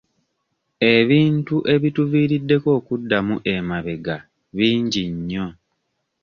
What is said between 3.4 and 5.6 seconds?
emabega bingi nnyo.